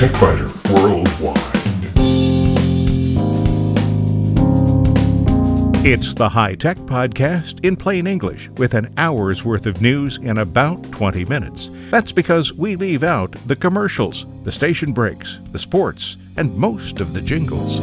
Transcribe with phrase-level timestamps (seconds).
[0.00, 0.48] TechByter
[0.82, 1.36] Worldwide.
[5.84, 10.38] It's the High Tech Podcast in plain English with an hour's worth of news in
[10.38, 11.68] about 20 minutes.
[11.90, 17.12] That's because we leave out the commercials, the station breaks, the sports, and most of
[17.12, 17.78] the jingles.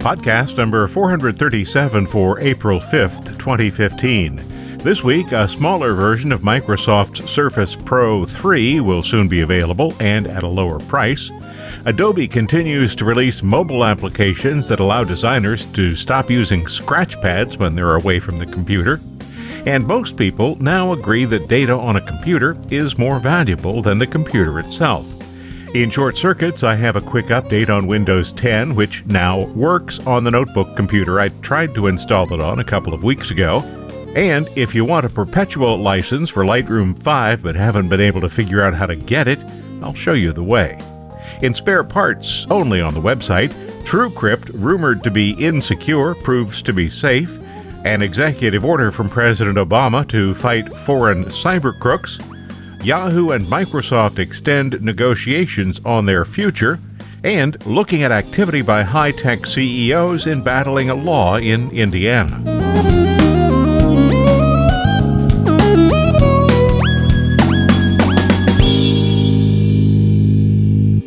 [0.00, 4.53] Podcast number 437 for April 5th, 2015.
[4.84, 10.26] This week, a smaller version of Microsoft's Surface Pro 3 will soon be available and
[10.26, 11.30] at a lower price.
[11.86, 17.74] Adobe continues to release mobile applications that allow designers to stop using scratch pads when
[17.74, 19.00] they're away from the computer.
[19.64, 24.06] And most people now agree that data on a computer is more valuable than the
[24.06, 25.06] computer itself.
[25.74, 30.24] In short circuits, I have a quick update on Windows 10, which now works on
[30.24, 33.62] the notebook computer I tried to install it on a couple of weeks ago.
[34.16, 38.28] And if you want a perpetual license for Lightroom 5 but haven't been able to
[38.28, 39.40] figure out how to get it,
[39.82, 40.78] I'll show you the way.
[41.42, 43.52] In spare parts only on the website,
[43.84, 47.38] TrueCrypt, rumored to be insecure, proves to be safe.
[47.84, 52.18] An executive order from President Obama to fight foreign cyber crooks
[52.84, 56.78] Yahoo and Microsoft extend negotiations on their future,
[57.22, 63.13] and looking at activity by high tech CEOs in battling a law in Indiana.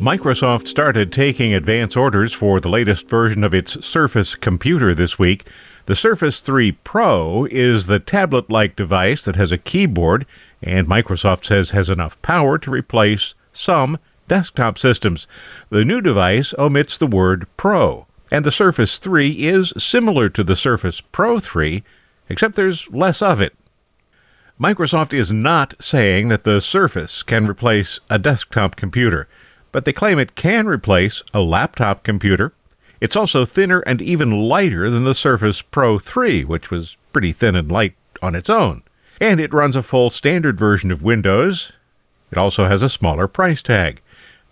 [0.08, 5.46] Microsoft started taking advance orders for the latest version of its Surface computer this week.
[5.84, 10.24] The Surface 3 Pro is the tablet like device that has a keyboard
[10.62, 13.98] and Microsoft says has enough power to replace some
[14.28, 15.26] desktop systems.
[15.68, 20.56] The new device omits the word Pro, and the Surface 3 is similar to the
[20.56, 21.82] Surface Pro 3,
[22.30, 23.54] except there's less of it.
[24.58, 29.28] Microsoft is not saying that the Surface can replace a desktop computer,
[29.72, 32.52] but they claim it can replace a laptop computer.
[33.00, 37.54] It's also thinner and even lighter than the Surface Pro 3, which was pretty thin
[37.54, 38.82] and light on its own
[39.20, 41.72] and it runs a full standard version of Windows.
[42.30, 44.00] It also has a smaller price tag.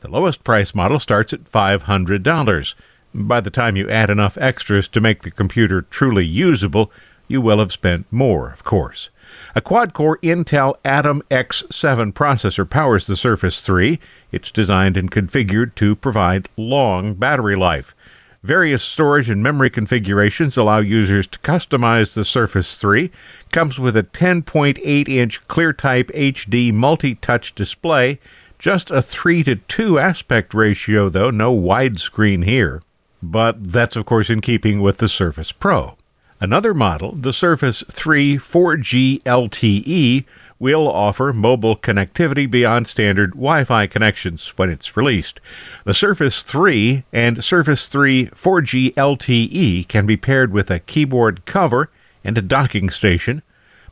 [0.00, 2.74] The lowest price model starts at $500.
[3.14, 6.90] By the time you add enough extras to make the computer truly usable,
[7.28, 9.08] you will have spent more, of course.
[9.54, 13.98] A quad core Intel Atom X7 processor powers the Surface 3.
[14.32, 17.94] It's designed and configured to provide long battery life.
[18.42, 23.10] Various storage and memory configurations allow users to customize the Surface 3.
[23.50, 28.20] Comes with a 10.8 inch ClearType HD multi touch display.
[28.58, 32.82] Just a 3 to 2 aspect ratio, though, no widescreen here.
[33.22, 35.96] But that's, of course, in keeping with the Surface Pro.
[36.40, 40.24] Another model, the Surface 3 4G LTE,
[40.58, 45.40] will offer mobile connectivity beyond standard Wi Fi connections when it's released.
[45.84, 51.90] The Surface 3 and Surface 3 4G LTE can be paired with a keyboard cover
[52.24, 53.42] and a docking station.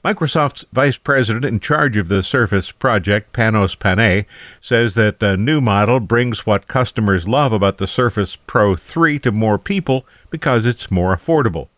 [0.05, 4.27] Microsoft's vice president in charge of the Surface project, Panos Panay,
[4.61, 9.33] says that the new model brings what customers love about the Surface Pro 3 to
[9.33, 11.69] more people because it's more affordable.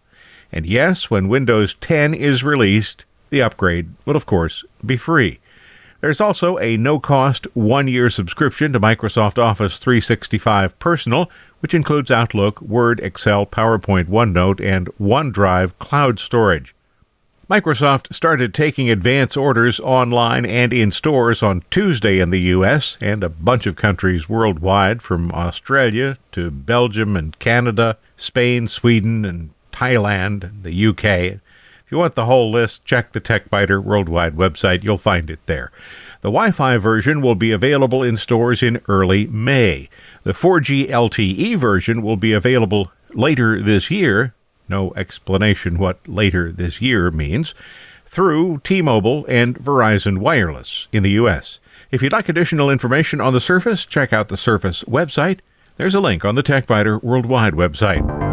[0.50, 5.40] And yes, when Windows 10 is released, the upgrade will, of course, be free.
[6.00, 12.10] There's also a no cost one year subscription to Microsoft Office 365 Personal, which includes
[12.10, 16.74] Outlook, Word, Excel, PowerPoint, OneNote, and OneDrive cloud storage.
[17.48, 22.96] Microsoft started taking advance orders online and in stores on Tuesday in the U.S.
[23.00, 29.50] and a bunch of countries worldwide, from Australia to Belgium and Canada, Spain, Sweden, and
[29.72, 31.40] Thailand, the UK.
[31.86, 34.82] If you want the whole list, check the TechByter Worldwide website.
[34.82, 35.70] You'll find it there.
[36.20, 39.88] The Wi Fi version will be available in stores in early May.
[40.24, 44.34] The 4G LTE version will be available later this year.
[44.68, 47.54] No explanation what later this year means.
[48.04, 51.60] Through T Mobile and Verizon Wireless in the U.S.
[51.92, 55.38] If you'd like additional information on the Surface, check out the Surface website.
[55.76, 58.25] There's a link on the TechByter Worldwide website.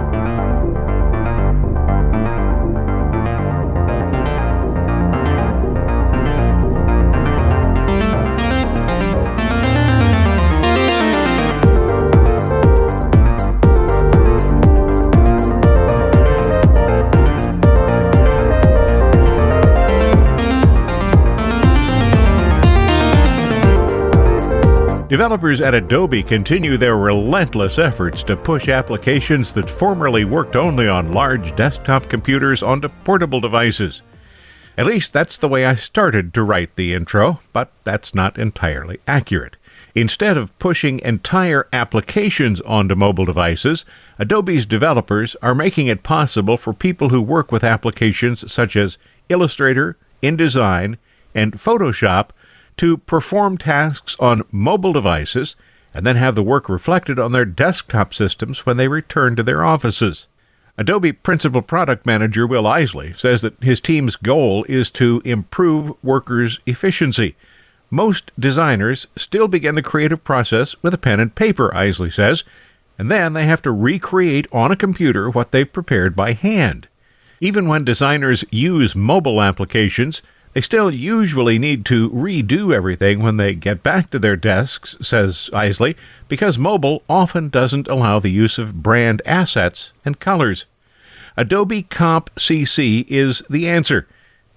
[25.13, 31.13] Developers at Adobe continue their relentless efforts to push applications that formerly worked only on
[31.13, 34.01] large desktop computers onto portable devices.
[34.75, 39.01] At least that's the way I started to write the intro, but that's not entirely
[39.07, 39.55] accurate.
[39.93, 43.85] Instead of pushing entire applications onto mobile devices,
[44.17, 48.97] Adobe's developers are making it possible for people who work with applications such as
[49.29, 50.97] Illustrator, InDesign,
[51.35, 52.29] and Photoshop
[52.77, 55.55] to perform tasks on mobile devices
[55.93, 59.63] and then have the work reflected on their desktop systems when they return to their
[59.63, 60.27] offices.
[60.77, 66.59] Adobe Principal Product Manager Will Eisley says that his team's goal is to improve workers'
[66.65, 67.35] efficiency.
[67.91, 72.43] Most designers still begin the creative process with a pen and paper, Eisley says,
[72.97, 76.87] and then they have to recreate on a computer what they've prepared by hand.
[77.39, 80.23] Even when designers use mobile applications,
[80.53, 85.49] they still usually need to redo everything when they get back to their desks, says
[85.51, 85.95] Eisley,
[86.27, 90.65] because mobile often doesn't allow the use of brand assets and colors.
[91.35, 94.07] Adobe Comp CC is the answer.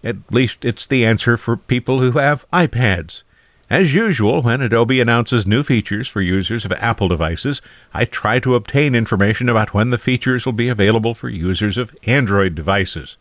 [0.05, 3.23] At least it's the answer for people who have iPads.
[3.69, 7.61] As usual, when Adobe announces new features for users of Apple devices,
[7.93, 11.97] I try to obtain information about when the features will be available for users of
[12.05, 13.17] Android devices.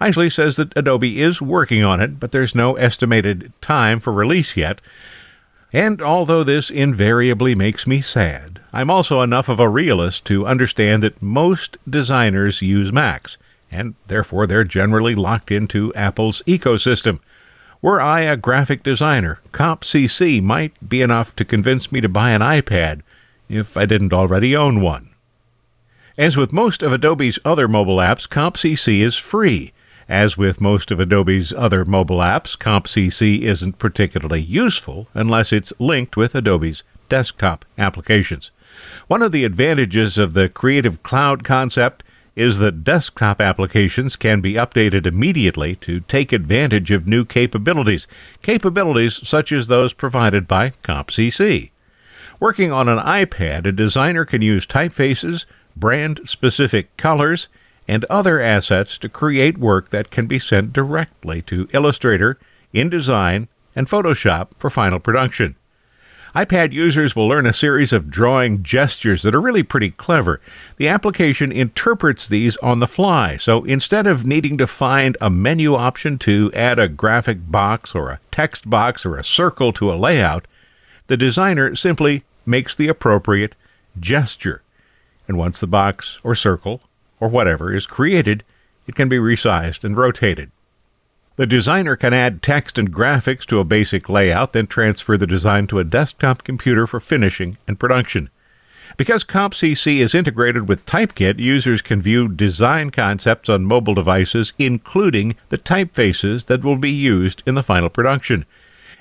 [0.00, 4.56] Eisley says that Adobe is working on it, but there's no estimated time for release
[4.56, 4.80] yet.
[5.72, 11.02] And although this invariably makes me sad, I'm also enough of a realist to understand
[11.02, 13.36] that most designers use Macs,
[13.70, 17.18] and therefore they're generally locked into Apple's ecosystem.
[17.82, 22.30] Were I a graphic designer, Comp CompCC might be enough to convince me to buy
[22.30, 23.02] an iPad
[23.48, 25.10] if I didn't already own one.
[26.16, 29.72] As with most of Adobe's other mobile apps, Comp CompCC is free.
[30.08, 36.16] As with most of Adobe's other mobile apps, CompCC isn't particularly useful unless it's linked
[36.16, 38.50] with Adobe's desktop applications.
[39.06, 42.04] One of the advantages of the Creative Cloud concept
[42.36, 48.06] is that desktop applications can be updated immediately to take advantage of new capabilities,
[48.42, 51.70] capabilities such as those provided by CompCC.
[52.40, 55.44] Working on an iPad, a designer can use typefaces,
[55.76, 57.48] brand specific colors,
[57.88, 62.38] and other assets to create work that can be sent directly to Illustrator,
[62.74, 65.56] InDesign, and Photoshop for final production
[66.34, 70.40] iPad users will learn a series of drawing gestures that are really pretty clever.
[70.76, 75.74] The application interprets these on the fly, so instead of needing to find a menu
[75.74, 79.96] option to add a graphic box or a text box or a circle to a
[79.96, 80.46] layout,
[81.06, 83.54] the designer simply makes the appropriate
[83.98, 84.62] gesture.
[85.26, 86.82] And once the box or circle
[87.20, 88.44] or whatever is created,
[88.86, 90.50] it can be resized and rotated.
[91.36, 95.68] The designer can add text and graphics to a basic layout, then transfer the design
[95.68, 98.28] to a desktop computer for finishing and production.
[98.96, 105.36] Because CompCC is integrated with Typekit, users can view design concepts on mobile devices, including
[105.50, 108.44] the typefaces that will be used in the final production.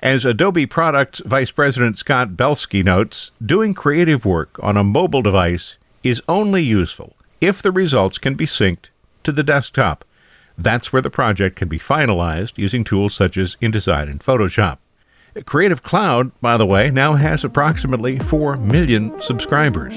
[0.04, 5.78] As Adobe Products Vice President Scott Belsky notes, doing creative work on a mobile device
[6.04, 8.88] is only useful if the results can be synced
[9.24, 10.04] to the desktop.
[10.58, 14.80] That's where the project can be finalized using tools such as InDesign and Photoshop.
[15.46, 19.94] Creative Cloud, by the way, now has approximately 4 million subscribers.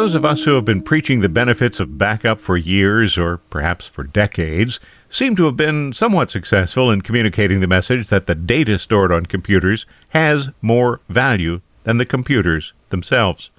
[0.00, 3.86] Those of us who have been preaching the benefits of backup for years or perhaps
[3.86, 4.80] for decades
[5.10, 9.26] seem to have been somewhat successful in communicating the message that the data stored on
[9.26, 13.50] computers has more value than the computers themselves.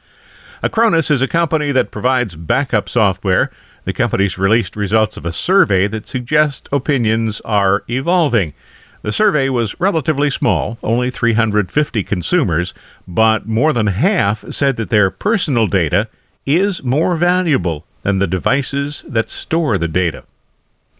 [0.63, 3.51] Acronis is a company that provides backup software.
[3.85, 8.55] The company's released results of a survey that suggests opinions are evolving.
[9.03, 12.73] The survey was relatively small, only 350 consumers,
[13.07, 16.07] but more than half said that their personal data
[16.45, 20.23] is more valuable than the devices that store the data.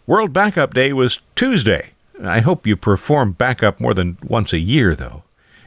[0.06, 1.90] World Backup Day was Tuesday.
[2.22, 5.22] I hope you perform backup more than once a year, though.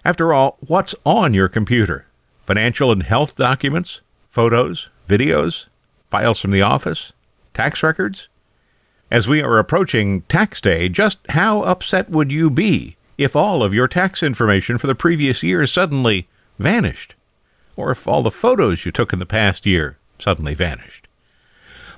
[0.06, 2.06] After all, what's on your computer?
[2.46, 4.02] Financial and health documents?
[4.30, 4.90] Photos?
[5.10, 5.66] Videos?
[6.12, 7.12] Files from the office?
[7.54, 8.28] Tax records?
[9.10, 13.74] As we are approaching tax day, just how upset would you be if all of
[13.74, 16.28] your tax information for the previous year suddenly
[16.60, 17.15] vanished?
[17.76, 21.08] Or if all the photos you took in the past year suddenly vanished.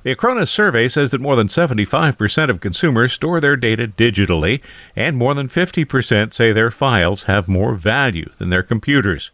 [0.03, 4.61] The Acronis survey says that more than 75% of consumers store their data digitally,
[4.95, 9.31] and more than 50% say their files have more value than their computers.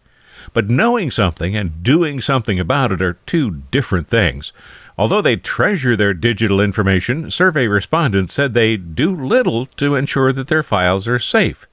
[0.51, 4.51] But knowing something and doing something about it are two different things.
[4.97, 10.47] Although they treasure their digital information, survey respondents said they do little to ensure that
[10.47, 11.67] their files are safe.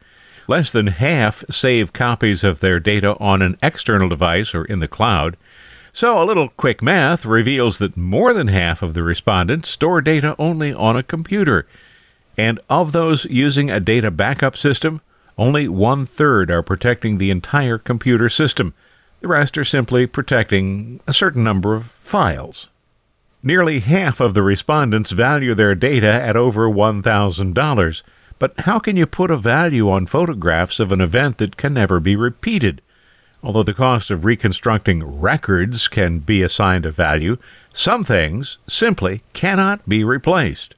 [0.49, 4.89] Less than half save copies of their data on an external device or in the
[4.89, 5.37] cloud.
[5.93, 10.37] So, a little quick math reveals that more than half of the respondents store data
[10.39, 11.67] only on a computer.
[12.39, 15.01] And of those using a data backup system,
[15.37, 18.75] only one third are protecting the entire computer system.
[19.21, 22.69] The rest are simply protecting a certain number of files.
[23.43, 28.03] Nearly half of the respondents value their data at over $1,000.
[28.41, 32.01] But how can you put a value on photographs of an event that can never
[32.01, 32.81] be repeated?
[33.43, 37.37] Although the cost of reconstructing records can be assigned a value,
[37.75, 40.75] some things simply cannot be replaced.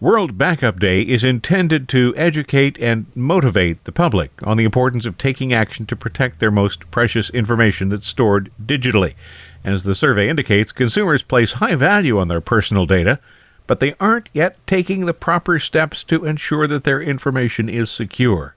[0.00, 5.16] World Backup Day is intended to educate and motivate the public on the importance of
[5.16, 9.14] taking action to protect their most precious information that's stored digitally.
[9.64, 13.20] As the survey indicates, consumers place high value on their personal data,
[13.68, 18.56] but they aren't yet taking the proper steps to ensure that their information is secure.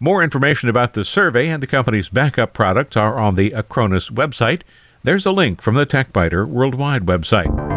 [0.00, 4.62] More information about the survey and the company's backup products are on the Acronis website.
[5.04, 7.71] There's a link from the TechByter Worldwide website.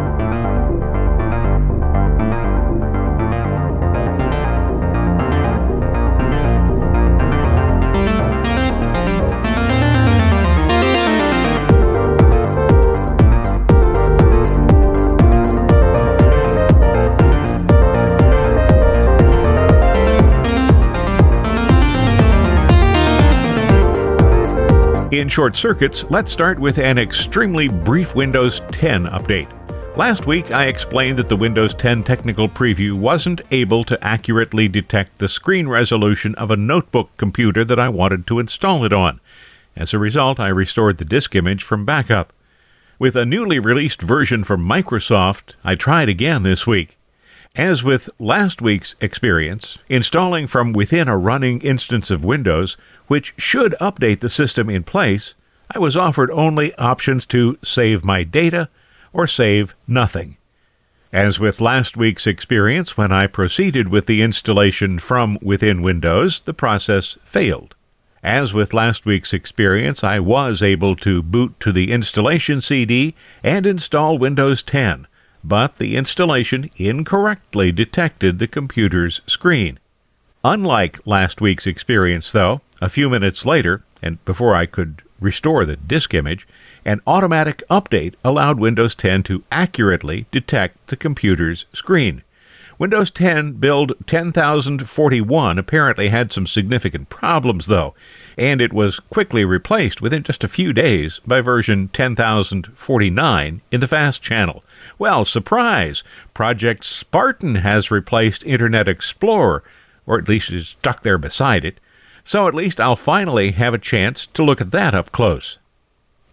[25.12, 29.48] In short circuits, let's start with an extremely brief Windows 10 update.
[29.96, 35.18] Last week, I explained that the Windows 10 technical preview wasn't able to accurately detect
[35.18, 39.20] the screen resolution of a notebook computer that I wanted to install it on.
[39.76, 42.32] As a result, I restored the disk image from backup.
[42.98, 46.98] With a newly released version from Microsoft, I tried again this week.
[47.54, 53.74] As with last week's experience, installing from within a running instance of Windows which should
[53.80, 55.34] update the system in place,
[55.74, 58.68] I was offered only options to save my data
[59.12, 60.36] or save nothing.
[61.12, 66.54] As with last week's experience, when I proceeded with the installation from within Windows, the
[66.54, 67.74] process failed.
[68.22, 73.64] As with last week's experience, I was able to boot to the installation CD and
[73.64, 75.06] install Windows 10,
[75.44, 79.78] but the installation incorrectly detected the computer's screen.
[80.44, 85.76] Unlike last week's experience, though, a few minutes later, and before I could restore the
[85.76, 86.46] disk image,
[86.84, 92.22] an automatic update allowed Windows 10 to accurately detect the computer's screen.
[92.78, 97.94] Windows 10 build 10041 apparently had some significant problems, though,
[98.36, 103.88] and it was quickly replaced within just a few days by version 10049 in the
[103.88, 104.62] fast channel.
[104.98, 106.02] Well, surprise!
[106.34, 109.64] Project Spartan has replaced Internet Explorer,
[110.06, 111.80] or at least is stuck there beside it.
[112.26, 115.58] So at least I'll finally have a chance to look at that up close.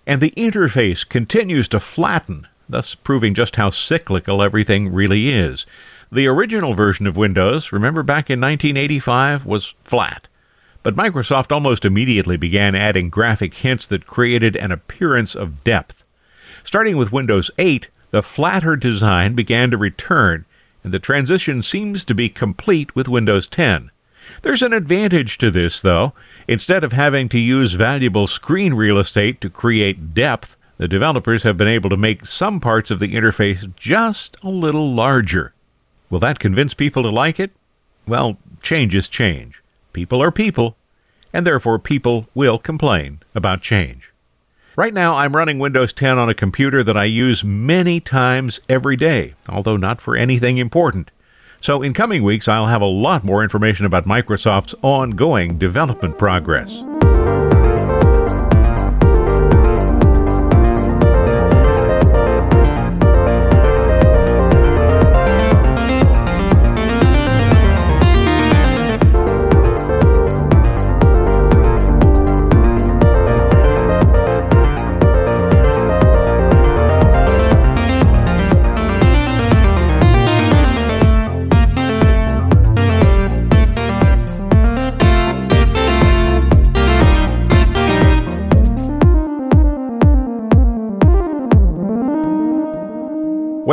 [0.08, 5.68] And the interface continues to flatten, thus proving just how cyclical everything really is.
[6.12, 10.28] The original version of Windows, remember back in 1985, was flat.
[10.82, 16.04] But Microsoft almost immediately began adding graphic hints that created an appearance of depth.
[16.64, 20.46] Starting with Windows 8, the flatter design began to return,
[20.84, 23.92] and the transition seems to be complete with Windows 10.
[24.42, 26.14] There's an advantage to this, though.
[26.48, 31.58] Instead of having to use valuable screen real estate to create depth, the developers have
[31.58, 35.54] been able to make some parts of the interface just a little larger.
[36.10, 37.52] Will that convince people to like it?
[38.08, 39.62] Well, change is change.
[39.94, 40.76] People are people,
[41.32, 44.12] and therefore people will complain about change.
[44.76, 48.98] Right now, I'm running Windows 10 on a computer that I use many times every
[48.98, 51.12] day, although not for anything important.
[51.64, 56.70] So, in coming weeks, I'll have a lot more information about Microsoft's ongoing development progress.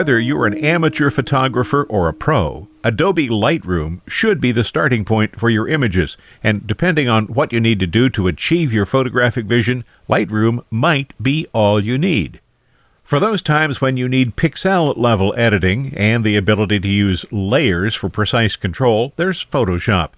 [0.00, 5.38] Whether you're an amateur photographer or a pro, Adobe Lightroom should be the starting point
[5.38, 9.44] for your images, and depending on what you need to do to achieve your photographic
[9.44, 12.40] vision, Lightroom might be all you need.
[13.04, 17.94] For those times when you need pixel level editing and the ability to use layers
[17.94, 20.12] for precise control, there's Photoshop.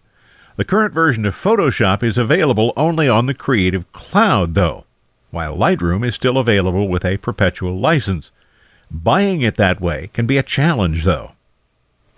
[0.55, 4.85] The current version of Photoshop is available only on the Creative Cloud, though,
[5.33, 8.31] while Lightroom is still available with a perpetual license.
[8.95, 11.33] Buying it that way can be a challenge, though.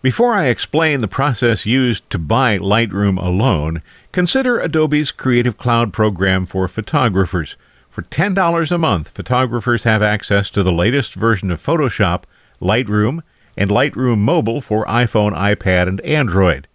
[0.02, 6.47] Before I explain the process used to buy Lightroom alone, consider Adobe's Creative Cloud program
[6.47, 7.54] for photographers.
[7.90, 12.25] For $10 a month, photographers have access to the latest version of Photoshop,
[12.61, 13.23] Lightroom,
[13.57, 16.66] and Lightroom Mobile for iPhone, iPad, and Android.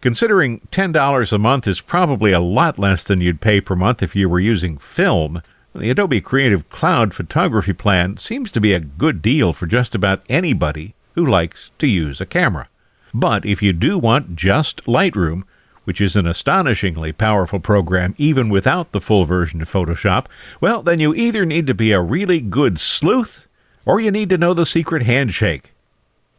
[0.00, 4.16] Considering $10 a month is probably a lot less than you'd pay per month if
[4.16, 5.42] you were using film,
[5.74, 10.22] the Adobe Creative Cloud photography plan seems to be a good deal for just about
[10.28, 12.68] anybody who likes to use a camera.
[13.12, 15.42] But if you do want just Lightroom,
[15.82, 20.26] which is an astonishingly powerful program even without the full version of Photoshop,
[20.60, 23.46] well, then you either need to be a really good sleuth
[23.84, 25.72] or you need to know the secret handshake.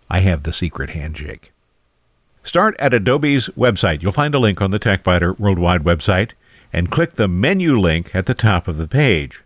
[0.09, 1.51] I have the secret handshake.
[2.43, 4.01] Start at Adobe's website.
[4.01, 6.31] You'll find a link on the TechByter Worldwide website
[6.73, 9.41] and click the menu link at the top of the page.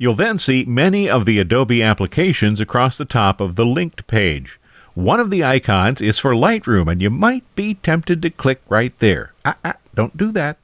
[0.00, 4.60] You'll then see many of the Adobe applications across the top of the linked page.
[4.94, 8.96] One of the icons is for Lightroom, and you might be tempted to click right
[9.00, 9.32] there.
[9.44, 10.58] Ah, ah, don't do that.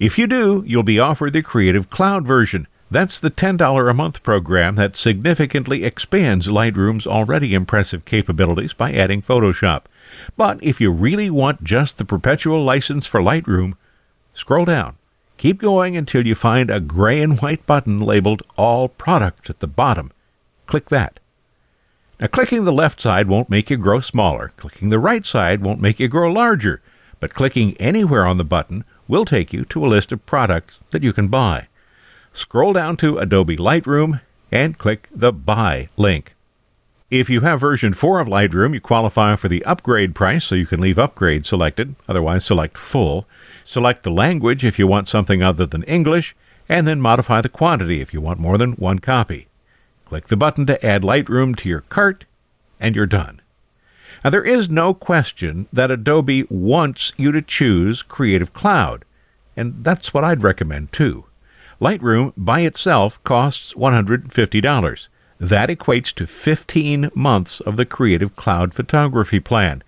[0.00, 2.66] If you do, you'll be offered the Creative Cloud version.
[2.90, 9.22] That's the $10 a month program that significantly expands Lightroom's already impressive capabilities by adding
[9.22, 9.82] Photoshop.
[10.36, 13.74] But if you really want just the perpetual license for Lightroom,
[14.34, 14.96] scroll down
[15.42, 19.66] Keep going until you find a gray and white button labeled All Products at the
[19.66, 20.12] bottom.
[20.68, 21.18] Click that.
[22.20, 24.52] Now, clicking the left side won't make you grow smaller.
[24.56, 26.80] Clicking the right side won't make you grow larger.
[27.18, 31.02] But clicking anywhere on the button will take you to a list of products that
[31.02, 31.66] you can buy.
[32.32, 34.20] Scroll down to Adobe Lightroom
[34.52, 36.36] and click the Buy link.
[37.10, 40.66] If you have version 4 of Lightroom, you qualify for the upgrade price, so you
[40.66, 43.26] can leave upgrade selected, otherwise select full.
[43.72, 46.36] Select the language if you want something other than English,
[46.68, 49.48] and then modify the quantity if you want more than one copy.
[50.04, 52.26] Click the button to add Lightroom to your cart,
[52.78, 53.40] and you're done.
[54.22, 59.06] Now, there is no question that Adobe wants you to choose Creative Cloud,
[59.56, 61.24] and that's what I'd recommend too.
[61.80, 65.06] Lightroom by itself costs $150.
[65.40, 69.82] That equates to 15 months of the Creative Cloud photography plan.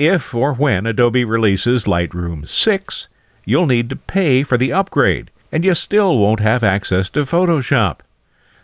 [0.00, 3.08] If or when Adobe releases Lightroom 6,
[3.44, 7.98] you'll need to pay for the upgrade, and you still won't have access to Photoshop.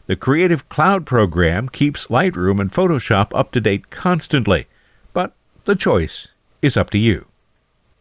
[0.07, 4.66] The Creative Cloud program keeps Lightroom and Photoshop up to date constantly,
[5.12, 5.35] but
[5.66, 6.29] the choice
[6.62, 7.27] is up to you.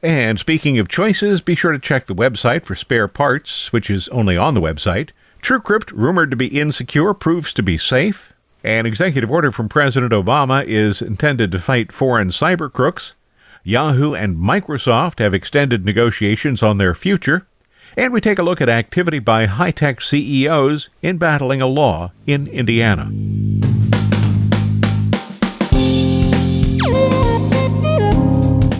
[0.02, 4.08] And speaking of choices, be sure to check the website for spare parts, which is
[4.10, 5.10] only on the website.
[5.41, 8.32] TrueCrypt, rumored to be insecure, proves to be safe.
[8.63, 13.13] An executive order from President Obama is intended to fight foreign cyber crooks.
[13.67, 17.47] Yahoo and Microsoft have extended negotiations on their future,
[17.97, 22.12] and we take a look at activity by high tech CEOs in battling a law
[22.28, 23.06] in Indiana.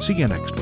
[0.00, 0.59] See you next week.